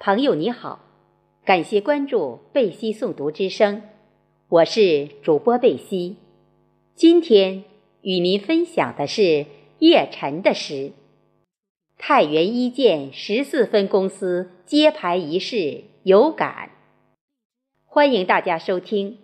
[0.00, 0.78] 朋友你好，
[1.44, 3.82] 感谢关注贝西诵读之声，
[4.48, 6.14] 我是主播贝西。
[6.94, 7.64] 今天
[8.02, 9.46] 与您分享的是
[9.80, 10.92] 叶辰的诗。
[11.98, 16.70] 太原一建十四分公司揭牌仪式有感，
[17.84, 19.18] 欢迎大家收听。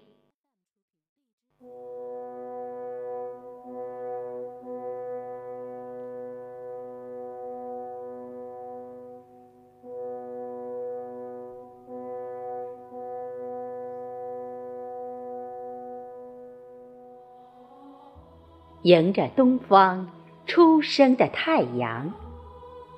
[18.84, 20.11] 迎着东方
[20.47, 22.12] 初升的太阳，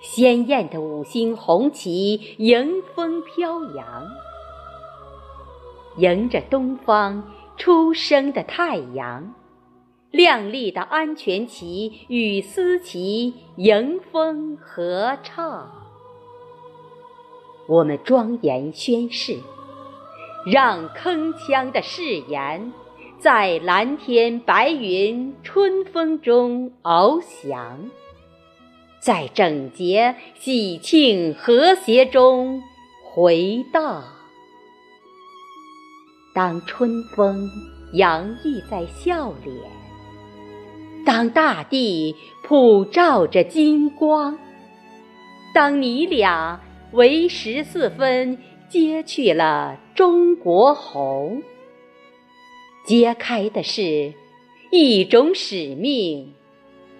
[0.00, 4.08] 鲜艳的五星红旗迎风飘扬。
[5.98, 9.32] 迎着东方初升的太阳，
[10.10, 15.70] 亮丽的安全旗与丝旗迎风合唱。
[17.68, 19.38] 我们庄严宣誓，
[20.46, 22.72] 让铿锵的誓言。
[23.18, 27.88] 在蓝天白云、春风中翱翔，
[29.00, 32.62] 在整洁喜庆和谐中
[33.02, 34.04] 回荡。
[36.34, 37.48] 当春风
[37.94, 39.56] 洋溢在笑脸，
[41.06, 44.38] 当大地普照着金光，
[45.54, 46.60] 当你俩
[46.92, 51.42] 为十四分揭去了中国红。
[52.86, 54.14] 揭开的是
[54.70, 56.32] 一种使命，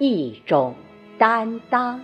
[0.01, 0.75] 一种
[1.17, 2.01] 担当；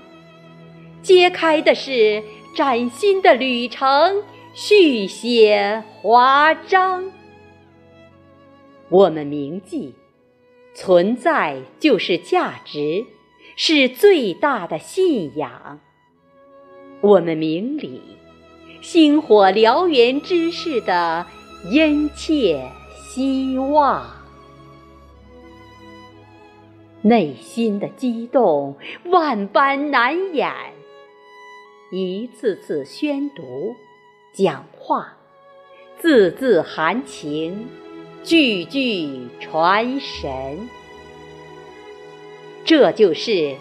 [1.02, 2.22] 揭开的是
[2.56, 4.22] 崭新的旅程，
[4.54, 7.10] 续写华章。
[8.88, 9.92] 我们铭记，
[10.76, 13.04] 存在就是价值，
[13.56, 15.80] 是最大的信仰。
[17.00, 18.00] 我们明理，
[18.80, 21.26] 星火燎原之势的
[21.68, 22.64] 殷切。
[23.14, 24.06] 希望，
[27.02, 28.74] 内心的激动
[29.04, 30.50] 万般难掩。
[31.90, 33.76] 一次次宣读、
[34.32, 35.14] 讲话，
[35.98, 37.66] 字字含情，
[38.24, 40.66] 句句传神。
[42.64, 43.54] 这就是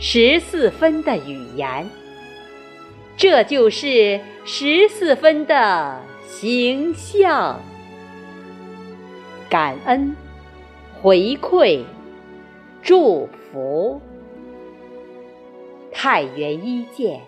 [0.00, 1.88] 十四分的语言，
[3.16, 7.60] 这就是十四分的形象。
[9.50, 10.14] 感恩、
[11.02, 11.82] 回馈、
[12.80, 14.00] 祝福，
[15.90, 17.20] 太原一见，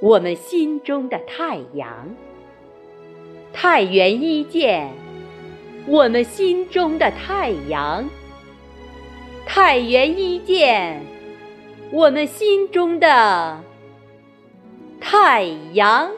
[0.00, 2.08] 我们心中的太阳；
[3.52, 4.90] 太原一见，
[5.86, 8.04] 我们心中的太阳；
[9.46, 11.06] 太原一见，
[11.92, 13.62] 我们心中的
[15.00, 16.10] 太阳。